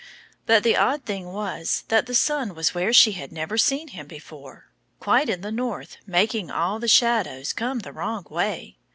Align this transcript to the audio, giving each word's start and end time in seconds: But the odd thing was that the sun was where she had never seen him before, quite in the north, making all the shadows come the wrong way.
But 0.47 0.63
the 0.63 0.75
odd 0.75 1.05
thing 1.05 1.31
was 1.31 1.83
that 1.89 2.07
the 2.07 2.15
sun 2.15 2.55
was 2.55 2.73
where 2.73 2.91
she 2.91 3.11
had 3.11 3.31
never 3.31 3.55
seen 3.55 3.89
him 3.89 4.07
before, 4.07 4.71
quite 4.99 5.29
in 5.29 5.41
the 5.41 5.51
north, 5.51 5.97
making 6.07 6.49
all 6.49 6.79
the 6.79 6.87
shadows 6.87 7.53
come 7.53 7.77
the 7.81 7.93
wrong 7.93 8.25
way. 8.27 8.79